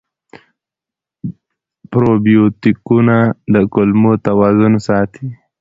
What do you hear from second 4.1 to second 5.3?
توازن ساتي.